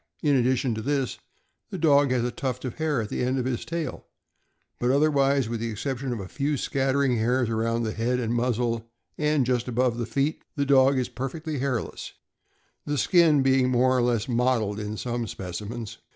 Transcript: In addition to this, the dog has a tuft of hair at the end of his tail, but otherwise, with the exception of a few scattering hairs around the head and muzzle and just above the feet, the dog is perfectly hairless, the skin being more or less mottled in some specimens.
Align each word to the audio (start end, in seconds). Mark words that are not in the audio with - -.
In 0.23 0.35
addition 0.35 0.73
to 0.73 0.81
this, 0.81 1.19
the 1.69 1.77
dog 1.77 2.09
has 2.09 2.23
a 2.23 2.31
tuft 2.31 2.65
of 2.65 2.79
hair 2.79 3.03
at 3.03 3.09
the 3.09 3.21
end 3.21 3.37
of 3.37 3.45
his 3.45 3.63
tail, 3.63 4.07
but 4.79 4.89
otherwise, 4.89 5.47
with 5.47 5.59
the 5.59 5.69
exception 5.69 6.11
of 6.11 6.19
a 6.19 6.27
few 6.27 6.57
scattering 6.57 7.17
hairs 7.17 7.51
around 7.51 7.83
the 7.83 7.91
head 7.93 8.19
and 8.19 8.33
muzzle 8.33 8.89
and 9.19 9.45
just 9.45 9.67
above 9.67 9.99
the 9.99 10.07
feet, 10.07 10.41
the 10.55 10.65
dog 10.65 10.97
is 10.97 11.07
perfectly 11.07 11.59
hairless, 11.59 12.13
the 12.83 12.97
skin 12.97 13.43
being 13.43 13.69
more 13.69 13.95
or 13.95 14.01
less 14.01 14.27
mottled 14.27 14.79
in 14.79 14.97
some 14.97 15.27
specimens. 15.27 15.99